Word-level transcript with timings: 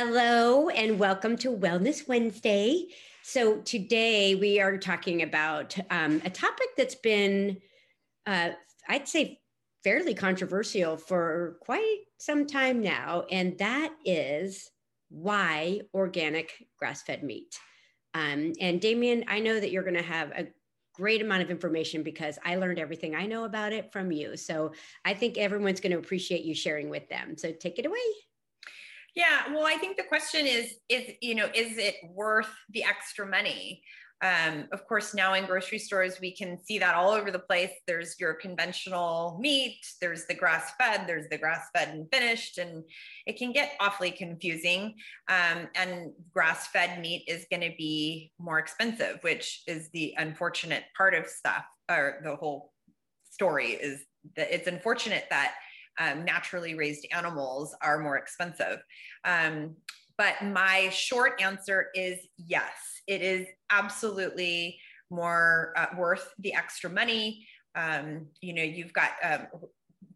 Hello, 0.00 0.68
and 0.68 0.96
welcome 0.96 1.36
to 1.38 1.50
Wellness 1.50 2.06
Wednesday. 2.06 2.86
So, 3.24 3.56
today 3.62 4.36
we 4.36 4.60
are 4.60 4.78
talking 4.78 5.22
about 5.22 5.76
um, 5.90 6.22
a 6.24 6.30
topic 6.30 6.68
that's 6.76 6.94
been, 6.94 7.56
uh, 8.24 8.50
I'd 8.88 9.08
say, 9.08 9.40
fairly 9.82 10.14
controversial 10.14 10.96
for 10.96 11.58
quite 11.62 12.02
some 12.18 12.46
time 12.46 12.80
now, 12.80 13.24
and 13.32 13.58
that 13.58 13.92
is 14.04 14.70
why 15.08 15.80
organic 15.92 16.52
grass 16.78 17.02
fed 17.02 17.24
meat. 17.24 17.58
Um, 18.14 18.52
and 18.60 18.80
Damien, 18.80 19.24
I 19.26 19.40
know 19.40 19.58
that 19.58 19.72
you're 19.72 19.82
going 19.82 19.94
to 19.94 20.02
have 20.02 20.30
a 20.30 20.46
great 20.94 21.22
amount 21.22 21.42
of 21.42 21.50
information 21.50 22.04
because 22.04 22.38
I 22.44 22.54
learned 22.54 22.78
everything 22.78 23.16
I 23.16 23.26
know 23.26 23.46
about 23.46 23.72
it 23.72 23.90
from 23.90 24.12
you. 24.12 24.36
So, 24.36 24.74
I 25.04 25.14
think 25.14 25.38
everyone's 25.38 25.80
going 25.80 25.90
to 25.90 25.98
appreciate 25.98 26.44
you 26.44 26.54
sharing 26.54 26.88
with 26.88 27.08
them. 27.08 27.36
So, 27.36 27.50
take 27.50 27.80
it 27.80 27.86
away. 27.86 27.98
Yeah, 29.18 29.52
well, 29.52 29.66
I 29.66 29.74
think 29.74 29.96
the 29.96 30.04
question 30.04 30.46
is, 30.46 30.76
is 30.88 31.10
you 31.20 31.34
know, 31.34 31.48
is 31.52 31.76
it 31.76 31.96
worth 32.08 32.54
the 32.70 32.84
extra 32.84 33.26
money? 33.26 33.82
Um, 34.22 34.68
of 34.70 34.86
course, 34.86 35.12
now 35.12 35.34
in 35.34 35.44
grocery 35.44 35.80
stores, 35.80 36.20
we 36.20 36.36
can 36.36 36.56
see 36.64 36.78
that 36.78 36.94
all 36.94 37.10
over 37.10 37.32
the 37.32 37.40
place. 37.40 37.72
There's 37.88 38.14
your 38.20 38.34
conventional 38.34 39.36
meat, 39.40 39.80
there's 40.00 40.26
the 40.26 40.34
grass 40.34 40.70
fed, 40.78 41.08
there's 41.08 41.28
the 41.30 41.38
grass 41.38 41.66
fed 41.74 41.88
and 41.88 42.06
finished, 42.12 42.58
and 42.58 42.84
it 43.26 43.38
can 43.38 43.50
get 43.50 43.72
awfully 43.80 44.12
confusing. 44.12 44.94
Um, 45.28 45.66
and 45.74 46.12
grass 46.32 46.68
fed 46.68 47.00
meat 47.00 47.24
is 47.26 47.44
going 47.50 47.68
to 47.68 47.74
be 47.76 48.30
more 48.38 48.60
expensive, 48.60 49.18
which 49.22 49.64
is 49.66 49.88
the 49.88 50.14
unfortunate 50.16 50.84
part 50.96 51.14
of 51.14 51.26
stuff, 51.26 51.64
or 51.90 52.20
the 52.22 52.36
whole 52.36 52.72
story 53.28 53.70
is 53.72 54.00
that 54.36 54.54
it's 54.54 54.68
unfortunate 54.68 55.24
that 55.30 55.54
um, 55.98 56.24
naturally 56.24 56.74
raised 56.74 57.06
animals 57.12 57.74
are 57.82 57.98
more 57.98 58.16
expensive. 58.16 58.78
Um, 59.24 59.76
but 60.16 60.42
my 60.42 60.88
short 60.90 61.40
answer 61.40 61.88
is 61.94 62.18
yes, 62.36 62.72
it 63.06 63.22
is 63.22 63.46
absolutely 63.70 64.78
more 65.10 65.72
uh, 65.76 65.86
worth 65.96 66.34
the 66.38 66.54
extra 66.54 66.90
money. 66.90 67.46
Um, 67.74 68.26
you 68.40 68.52
know, 68.52 68.62
you've 68.62 68.92
got 68.92 69.10
um, 69.22 69.46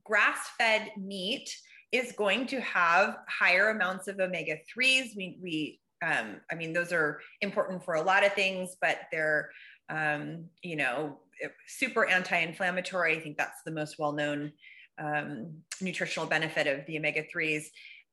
grass 0.05 0.51
fed 0.59 0.91
meat 0.98 1.48
is 1.92 2.12
going 2.12 2.47
to 2.47 2.61
have 2.61 3.19
higher 3.29 3.70
amounts 3.70 4.09
of 4.09 4.19
omega 4.19 4.57
3s. 4.77 5.17
We, 5.17 5.39
we 5.41 5.81
um, 6.03 6.41
I 6.51 6.57
mean, 6.57 6.73
those 6.73 6.92
are 6.92 7.20
important 7.42 7.85
for 7.85 7.95
a 7.95 8.03
lot 8.03 8.25
of 8.25 8.33
things, 8.33 8.77
but 8.81 9.03
they're, 9.12 9.51
um, 9.89 10.47
you 10.62 10.75
know, 10.75 11.20
super 11.69 12.07
anti 12.07 12.37
inflammatory. 12.39 13.17
I 13.17 13.20
think 13.20 13.37
that's 13.37 13.62
the 13.64 13.70
most 13.70 13.98
well 13.98 14.12
known 14.12 14.53
um, 14.98 15.53
nutritional 15.81 16.29
benefit 16.29 16.67
of 16.67 16.87
the 16.87 16.98
omega 16.98 17.25
3s. 17.35 17.65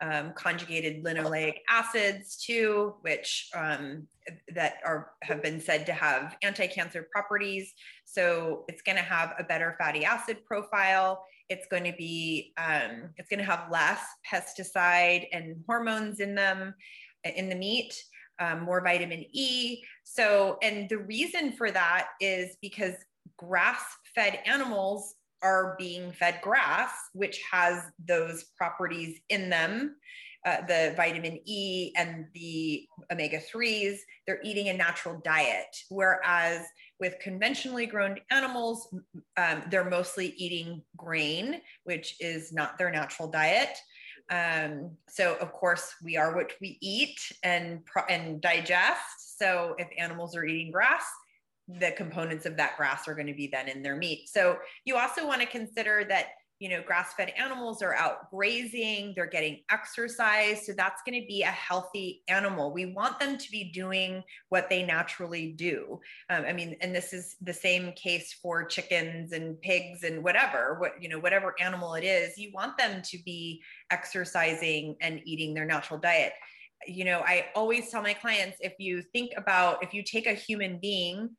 Um, 0.02 0.32
conjugated 0.34 1.04
linoleic 1.04 1.56
acids 1.70 2.38
too, 2.38 2.96
which 3.02 3.50
um, 3.54 4.08
that 4.56 4.76
are 4.86 5.12
have 5.24 5.44
been 5.44 5.60
said 5.60 5.86
to 5.88 5.92
have 5.92 6.38
anti-cancer 6.42 7.10
properties. 7.12 7.74
So 8.06 8.64
it's 8.70 8.82
going 8.82 8.96
to 8.96 9.04
have 9.04 9.34
a 9.38 9.44
better 9.44 9.76
fatty 9.78 10.06
acid 10.06 10.46
profile. 10.46 11.26
It's 11.50 11.68
going 11.70 11.84
to 11.84 11.92
be 11.98 12.54
um, 12.58 13.10
it's 13.18 13.28
going 13.28 13.40
to 13.40 13.46
have 13.46 13.70
less 13.70 14.00
pesticide 14.26 15.28
and 15.34 15.58
hormones 15.68 16.22
in 16.22 16.34
them 16.34 16.76
in 17.24 17.50
the 17.50 17.56
meat. 17.56 17.94
Um, 18.40 18.62
more 18.62 18.82
vitamin 18.82 19.26
E. 19.34 19.84
So, 20.06 20.58
and 20.62 20.88
the 20.88 21.00
reason 21.00 21.52
for 21.52 21.72
that 21.72 22.08
is 22.22 22.56
because 22.62 22.96
grass 23.38 23.82
fed 24.16 24.40
animals 24.46 25.16
are 25.42 25.76
being 25.78 26.12
fed 26.12 26.40
grass, 26.42 26.92
which 27.14 27.42
has 27.52 27.84
those 28.08 28.46
properties 28.58 29.20
in 29.30 29.50
them. 29.50 29.96
Uh, 30.46 30.62
the 30.68 30.94
vitamin 30.96 31.38
E 31.46 31.92
and 31.98 32.26
the 32.34 32.88
omega 33.12 33.40
3s, 33.54 33.98
they're 34.26 34.40
eating 34.42 34.70
a 34.70 34.74
natural 34.74 35.20
diet. 35.26 35.76
Whereas 35.90 36.66
with 37.00 37.20
conventionally 37.20 37.86
grown 37.86 38.18
animals, 38.32 38.88
um, 39.36 39.64
they're 39.70 39.90
mostly 39.90 40.34
eating 40.38 40.82
grain, 40.96 41.60
which 41.84 42.16
is 42.22 42.54
not 42.54 42.78
their 42.78 42.90
natural 42.90 43.30
diet. 43.30 43.78
Um, 44.30 44.92
so, 45.10 45.36
of 45.42 45.52
course, 45.52 45.96
we 46.04 46.16
are 46.16 46.36
what 46.36 46.52
we 46.62 46.78
eat 46.82 47.20
and, 47.44 47.82
and 48.10 48.40
digest. 48.40 49.38
So, 49.38 49.76
if 49.78 49.88
animals 49.98 50.36
are 50.36 50.46
eating 50.46 50.72
grass, 50.72 51.04
the 51.78 51.92
components 51.92 52.46
of 52.46 52.58
that 52.58 52.76
grass 52.78 53.08
are 53.08 53.14
going 53.14 53.28
to 53.28 53.34
be 53.34 53.48
then 53.48 53.68
in 53.68 53.84
their 53.84 53.96
meat. 53.96 54.28
So 54.28 54.58
you 54.86 54.98
also 54.98 55.28
want 55.28 55.42
to 55.42 55.48
consider 55.48 56.04
that 56.10 56.28
you 56.60 56.68
know 56.68 56.82
grass-fed 56.86 57.32
animals 57.38 57.82
are 57.82 57.94
out 57.94 58.30
grazing, 58.32 59.14
they're 59.16 59.28
getting 59.28 59.62
exercise, 59.72 60.66
so 60.66 60.74
that's 60.74 61.02
going 61.06 61.22
to 61.22 61.26
be 61.26 61.44
a 61.44 61.46
healthy 61.46 62.24
animal. 62.28 62.74
We 62.74 62.88
want 62.88 63.18
them 63.18 63.38
to 63.38 63.52
be 63.52 63.72
doing 63.72 64.24
what 64.50 64.70
they 64.70 64.84
naturally 64.84 65.54
do. 65.54 66.02
Um, 66.30 66.44
I 66.46 66.52
mean, 66.52 66.76
and 66.82 66.94
this 66.94 67.14
is 67.14 67.38
the 67.42 67.54
same 67.54 67.94
case 67.94 68.34
for 68.42 68.66
chickens 68.66 69.32
and 69.32 69.62
pigs 69.62 70.04
and 70.04 70.22
whatever, 70.22 70.76
what 70.80 71.02
you 71.02 71.08
know, 71.08 71.20
whatever 71.20 71.56
animal 71.62 71.94
it 71.94 72.04
is, 72.04 72.38
you 72.38 72.52
want 72.54 72.78
them 72.78 73.02
to 73.04 73.18
be 73.24 73.62
exercising 73.92 74.98
and 75.00 75.22
eating 75.24 75.54
their 75.54 75.66
natural 75.66 76.00
diet 76.00 76.34
you 76.88 77.04
know, 77.04 77.20
I 77.26 77.48
always 77.56 77.90
tell 77.90 78.02
my 78.02 78.14
clients 78.14 78.58
if 78.62 78.74
you 78.80 79.02
think 79.02 79.32
about 79.36 79.84
if 79.84 79.94
you 79.94 80.02
take 80.02 80.28
a 80.28 80.34
human 80.34 80.80
being 80.80 81.30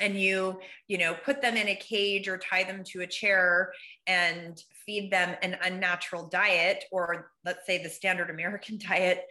and 0.00 0.18
you 0.18 0.58
you 0.88 0.98
know 0.98 1.14
put 1.24 1.40
them 1.40 1.56
in 1.56 1.68
a 1.68 1.76
cage 1.76 2.28
or 2.28 2.38
tie 2.38 2.64
them 2.64 2.82
to 2.84 3.02
a 3.02 3.06
chair 3.06 3.72
and 4.06 4.62
feed 4.86 5.10
them 5.10 5.36
an 5.42 5.56
unnatural 5.62 6.28
diet 6.28 6.84
or 6.90 7.30
let's 7.44 7.66
say 7.66 7.82
the 7.82 7.88
standard 7.88 8.30
american 8.30 8.78
diet 8.88 9.24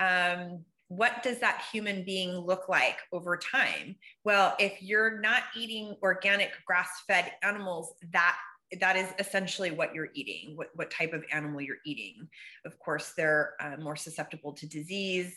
um, 0.00 0.64
what 0.88 1.22
does 1.22 1.38
that 1.38 1.62
human 1.70 2.02
being 2.02 2.34
look 2.34 2.68
like 2.68 2.96
over 3.12 3.36
time? 3.36 3.94
Well 4.24 4.56
if 4.58 4.82
you're 4.82 5.20
not 5.20 5.42
eating 5.56 5.94
organic 6.02 6.52
grass-fed 6.66 7.32
animals 7.42 7.94
that 8.12 8.36
that 8.80 8.96
is 8.96 9.08
essentially 9.18 9.70
what 9.70 9.94
you're 9.94 10.10
eating 10.14 10.54
what, 10.56 10.68
what 10.74 10.90
type 10.90 11.12
of 11.12 11.24
animal 11.32 11.60
you're 11.60 11.76
eating. 11.84 12.28
Of 12.64 12.78
course 12.78 13.12
they're 13.16 13.54
uh, 13.60 13.76
more 13.80 13.96
susceptible 13.96 14.52
to 14.54 14.66
disease. 14.66 15.34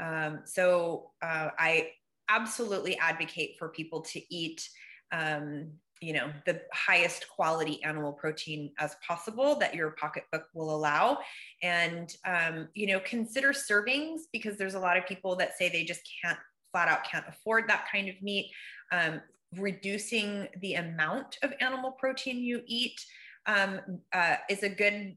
Um, 0.00 0.40
so 0.44 1.10
uh, 1.22 1.50
i 1.58 1.90
absolutely 2.28 2.98
advocate 2.98 3.56
for 3.58 3.68
people 3.68 4.00
to 4.02 4.34
eat 4.34 4.68
um, 5.12 5.70
you 6.00 6.12
know 6.12 6.30
the 6.44 6.60
highest 6.72 7.28
quality 7.28 7.82
animal 7.82 8.12
protein 8.12 8.70
as 8.78 8.96
possible 9.06 9.56
that 9.56 9.74
your 9.74 9.92
pocketbook 9.92 10.46
will 10.54 10.74
allow. 10.74 11.18
And 11.62 12.14
um, 12.26 12.68
you 12.74 12.86
know 12.86 13.00
consider 13.00 13.52
servings 13.52 14.20
because 14.32 14.58
there's 14.58 14.74
a 14.74 14.80
lot 14.80 14.96
of 14.96 15.06
people 15.06 15.36
that 15.36 15.56
say 15.56 15.68
they 15.68 15.84
just 15.84 16.02
can't 16.22 16.38
flat 16.72 16.88
out 16.88 17.04
can't 17.04 17.24
afford 17.28 17.68
that 17.68 17.86
kind 17.90 18.08
of 18.08 18.20
meat. 18.20 18.50
Um, 18.92 19.20
reducing 19.56 20.48
the 20.60 20.74
amount 20.74 21.38
of 21.42 21.52
animal 21.60 21.92
protein 21.92 22.38
you 22.38 22.62
eat 22.66 23.00
um, 23.46 23.80
uh, 24.12 24.36
is 24.50 24.62
a 24.62 24.68
good 24.68 25.16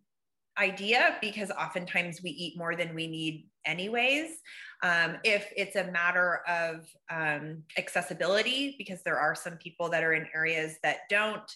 idea 0.60 1.18
because 1.22 1.52
oftentimes 1.52 2.22
we 2.22 2.32
eat 2.32 2.58
more 2.58 2.76
than 2.76 2.94
we 2.94 3.08
need 3.08 3.48
anyways. 3.66 4.40
Um, 4.84 5.18
if 5.24 5.52
it's 5.56 5.76
a 5.76 5.92
matter 5.92 6.42
of 6.48 6.88
um, 7.10 7.64
accessibility, 7.78 8.76
because 8.78 9.04
there 9.04 9.20
are 9.20 9.36
some 9.36 9.58
people 9.58 9.90
that 9.90 10.04
are 10.04 10.14
in 10.14 10.28
areas 10.34 10.78
that 10.84 11.00
don't 11.10 11.56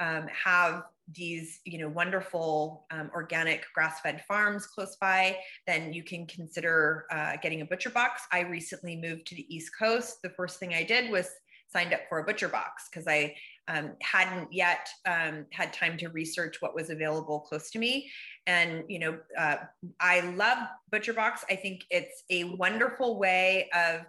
um, 0.00 0.26
have 0.28 0.84
these 1.14 1.60
you 1.64 1.78
know 1.78 1.88
wonderful 1.88 2.86
um, 2.90 3.10
organic 3.12 3.64
grass-fed 3.74 4.22
farms 4.26 4.66
close 4.66 4.96
by 5.00 5.36
then 5.66 5.92
you 5.92 6.02
can 6.02 6.26
consider 6.26 7.06
uh, 7.10 7.36
getting 7.42 7.60
a 7.60 7.64
butcher 7.64 7.90
box. 7.90 8.22
I 8.30 8.40
recently 8.40 8.96
moved 8.96 9.26
to 9.26 9.34
the 9.34 9.54
east 9.54 9.72
coast. 9.76 10.22
The 10.22 10.30
first 10.30 10.58
thing 10.58 10.74
i 10.74 10.82
did 10.82 11.10
was 11.10 11.28
signed 11.72 11.94
up 11.94 12.00
for 12.08 12.18
a 12.18 12.24
butcher 12.24 12.48
box 12.48 12.88
because 12.90 13.06
I 13.08 13.34
um, 13.68 13.92
hadn't 14.02 14.52
yet 14.52 14.88
um, 15.06 15.46
had 15.52 15.72
time 15.72 15.96
to 15.98 16.08
research 16.08 16.60
what 16.60 16.74
was 16.74 16.90
available 16.90 17.40
close 17.40 17.70
to 17.70 17.78
me. 17.78 18.10
And, 18.46 18.84
you 18.88 18.98
know, 18.98 19.18
uh, 19.38 19.56
I 20.00 20.20
love 20.20 20.58
Butcher 20.90 21.12
Box. 21.12 21.44
I 21.48 21.56
think 21.56 21.84
it's 21.90 22.24
a 22.30 22.44
wonderful 22.44 23.18
way 23.18 23.70
of 23.74 24.00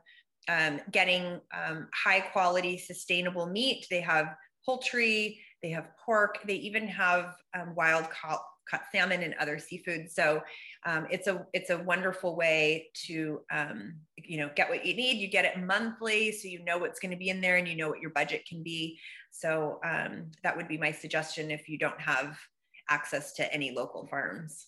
um, 0.49 0.81
getting 0.91 1.39
um, 1.55 1.87
high 1.93 2.19
quality, 2.19 2.77
sustainable 2.77 3.45
meat. 3.45 3.85
They 3.89 4.01
have 4.01 4.35
poultry, 4.65 5.39
they 5.63 5.69
have 5.69 5.89
pork, 5.97 6.39
they 6.45 6.55
even 6.55 6.87
have 6.87 7.35
um, 7.57 7.73
wild 7.73 8.09
caught 8.11 8.43
cut 8.69 8.83
salmon 8.91 9.23
and 9.23 9.33
other 9.39 9.59
seafood. 9.59 10.09
So 10.11 10.41
um, 10.85 11.07
it's 11.09 11.27
a 11.27 11.45
it's 11.53 11.69
a 11.69 11.77
wonderful 11.79 12.35
way 12.35 12.89
to 13.05 13.41
um, 13.51 13.95
you 14.17 14.37
know 14.37 14.49
get 14.55 14.69
what 14.69 14.85
you 14.85 14.93
need. 14.93 15.17
You 15.17 15.27
get 15.27 15.45
it 15.45 15.59
monthly, 15.59 16.31
so 16.31 16.47
you 16.47 16.63
know 16.63 16.77
what's 16.77 16.99
going 16.99 17.11
to 17.11 17.17
be 17.17 17.29
in 17.29 17.41
there 17.41 17.57
and 17.57 17.67
you 17.67 17.75
know 17.75 17.89
what 17.89 18.01
your 18.01 18.11
budget 18.11 18.45
can 18.47 18.61
be. 18.61 18.99
So 19.31 19.79
um, 19.83 20.31
that 20.43 20.55
would 20.55 20.67
be 20.67 20.77
my 20.77 20.91
suggestion 20.91 21.49
if 21.49 21.67
you 21.67 21.77
don't 21.77 21.99
have 21.99 22.37
access 22.89 23.33
to 23.33 23.53
any 23.53 23.71
local 23.71 24.05
farms. 24.07 24.67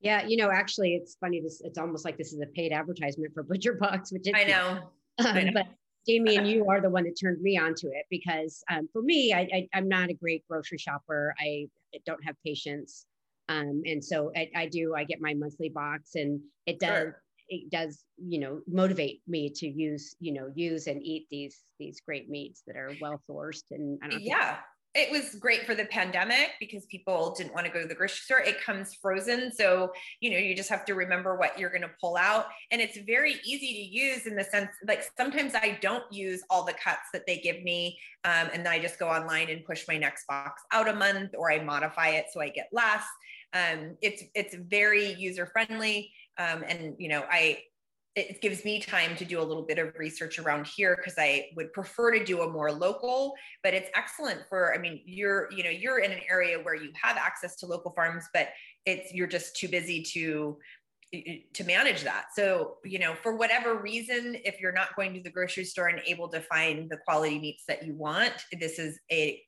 Yeah, 0.00 0.26
you 0.26 0.36
know, 0.36 0.50
actually, 0.50 0.94
it's 0.94 1.16
funny. 1.16 1.40
This 1.40 1.60
it's 1.64 1.78
almost 1.78 2.04
like 2.04 2.18
this 2.18 2.32
is 2.32 2.40
a 2.40 2.46
paid 2.46 2.72
advertisement 2.72 3.32
for 3.34 3.42
Butcher 3.42 3.74
Box, 3.74 4.12
which 4.12 4.26
I 4.34 4.44
know. 4.48 4.80
Um, 5.18 5.26
I 5.26 5.42
know. 5.44 5.52
But 5.52 5.66
Damien, 6.06 6.46
you 6.46 6.68
are 6.68 6.80
the 6.80 6.90
one 6.90 7.04
that 7.04 7.18
turned 7.20 7.40
me 7.40 7.58
onto 7.58 7.88
it 7.88 8.06
because 8.10 8.62
um, 8.70 8.88
for 8.92 9.02
me, 9.02 9.32
I, 9.32 9.68
I, 9.72 9.78
am 9.78 9.88
not 9.88 10.10
a 10.10 10.14
great 10.14 10.44
grocery 10.48 10.78
shopper. 10.78 11.34
I 11.38 11.68
don't 12.06 12.22
have 12.24 12.36
patience. 12.44 13.06
Um, 13.48 13.82
and 13.84 14.02
so 14.02 14.32
I, 14.36 14.50
I, 14.54 14.66
do, 14.66 14.94
I 14.94 15.04
get 15.04 15.20
my 15.20 15.34
monthly 15.34 15.68
box 15.68 16.14
and 16.14 16.40
it 16.66 16.78
does, 16.78 16.98
sure. 16.98 17.22
it 17.48 17.70
does, 17.70 18.04
you 18.16 18.38
know, 18.38 18.60
motivate 18.66 19.20
me 19.26 19.50
to 19.56 19.66
use, 19.66 20.14
you 20.20 20.32
know, 20.32 20.50
use 20.54 20.86
and 20.86 21.02
eat 21.02 21.26
these, 21.30 21.58
these 21.78 22.00
great 22.00 22.30
meats 22.30 22.62
that 22.66 22.76
are 22.76 22.92
well 23.00 23.20
sourced. 23.28 23.64
And 23.70 23.98
I 24.02 24.08
don't 24.08 24.22
Yeah 24.22 24.56
it 24.94 25.10
was 25.10 25.36
great 25.36 25.64
for 25.64 25.74
the 25.74 25.86
pandemic 25.86 26.50
because 26.60 26.84
people 26.86 27.34
didn't 27.36 27.54
want 27.54 27.66
to 27.66 27.72
go 27.72 27.80
to 27.80 27.88
the 27.88 27.94
grocery 27.94 28.20
store. 28.24 28.40
It 28.40 28.62
comes 28.62 28.94
frozen. 28.94 29.50
So, 29.50 29.90
you 30.20 30.30
know, 30.30 30.36
you 30.36 30.54
just 30.54 30.68
have 30.68 30.84
to 30.84 30.94
remember 30.94 31.34
what 31.36 31.58
you're 31.58 31.70
going 31.70 31.82
to 31.82 31.90
pull 31.98 32.16
out. 32.16 32.46
And 32.70 32.80
it's 32.80 32.98
very 33.06 33.36
easy 33.42 33.72
to 33.72 33.96
use 33.96 34.26
in 34.26 34.36
the 34.36 34.44
sense 34.44 34.68
like 34.86 35.04
sometimes 35.16 35.54
I 35.54 35.78
don't 35.80 36.04
use 36.12 36.42
all 36.50 36.64
the 36.64 36.74
cuts 36.74 37.08
that 37.14 37.26
they 37.26 37.38
give 37.38 37.62
me. 37.62 37.98
Um, 38.24 38.50
and 38.52 38.66
then 38.66 38.72
I 38.72 38.78
just 38.78 38.98
go 38.98 39.08
online 39.08 39.48
and 39.48 39.64
push 39.64 39.86
my 39.88 39.96
next 39.96 40.26
box 40.26 40.62
out 40.72 40.88
a 40.88 40.94
month 40.94 41.30
or 41.38 41.50
I 41.50 41.62
modify 41.64 42.08
it 42.08 42.26
so 42.30 42.42
I 42.42 42.50
get 42.50 42.68
less. 42.70 43.04
Um, 43.54 43.96
it's 44.02 44.22
it's 44.34 44.54
very 44.54 45.14
user 45.14 45.46
friendly. 45.46 46.12
Um, 46.38 46.64
and 46.68 46.96
you 46.98 47.08
know, 47.08 47.24
I 47.30 47.62
it 48.14 48.42
gives 48.42 48.64
me 48.64 48.78
time 48.78 49.16
to 49.16 49.24
do 49.24 49.40
a 49.40 49.42
little 49.42 49.62
bit 49.62 49.78
of 49.78 49.94
research 49.98 50.38
around 50.38 50.66
here 50.66 50.96
because 50.96 51.14
I 51.18 51.48
would 51.56 51.72
prefer 51.72 52.10
to 52.12 52.22
do 52.22 52.42
a 52.42 52.50
more 52.50 52.70
local, 52.70 53.34
but 53.62 53.72
it's 53.72 53.88
excellent 53.94 54.40
for, 54.48 54.74
I 54.74 54.78
mean, 54.78 55.00
you're, 55.06 55.50
you 55.50 55.64
know, 55.64 55.70
you're 55.70 56.00
in 56.00 56.12
an 56.12 56.20
area 56.28 56.58
where 56.58 56.74
you 56.74 56.90
have 57.00 57.16
access 57.16 57.56
to 57.56 57.66
local 57.66 57.92
farms, 57.92 58.24
but 58.34 58.48
it's, 58.84 59.14
you're 59.14 59.26
just 59.26 59.56
too 59.56 59.68
busy 59.68 60.02
to, 60.02 60.58
to 61.54 61.64
manage 61.64 62.02
that. 62.04 62.26
So, 62.34 62.76
you 62.84 62.98
know, 62.98 63.14
for 63.14 63.34
whatever 63.34 63.76
reason, 63.76 64.36
if 64.44 64.60
you're 64.60 64.72
not 64.72 64.94
going 64.94 65.14
to 65.14 65.22
the 65.22 65.30
grocery 65.30 65.64
store 65.64 65.88
and 65.88 66.00
able 66.06 66.28
to 66.28 66.40
find 66.40 66.90
the 66.90 66.98
quality 66.98 67.38
meats 67.38 67.64
that 67.66 67.86
you 67.86 67.94
want, 67.94 68.32
this 68.58 68.78
is 68.78 68.98
a 69.10 69.40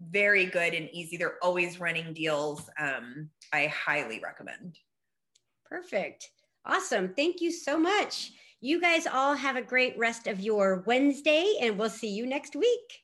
very 0.00 0.46
good 0.46 0.74
and 0.74 0.88
easy. 0.92 1.16
They're 1.16 1.38
always 1.42 1.78
running 1.78 2.12
deals. 2.12 2.68
Um, 2.80 3.28
I 3.52 3.66
highly 3.66 4.20
recommend. 4.20 4.78
Perfect. 5.64 6.28
Awesome. 6.64 7.14
Thank 7.14 7.40
you 7.40 7.50
so 7.50 7.78
much. 7.78 8.32
You 8.60 8.80
guys 8.80 9.06
all 9.06 9.34
have 9.34 9.56
a 9.56 9.62
great 9.62 9.96
rest 9.96 10.26
of 10.26 10.40
your 10.40 10.82
Wednesday, 10.86 11.54
and 11.60 11.78
we'll 11.78 11.90
see 11.90 12.08
you 12.08 12.26
next 12.26 12.56
week. 12.56 13.02